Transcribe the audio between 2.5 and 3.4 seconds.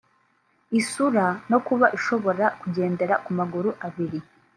kugendera ku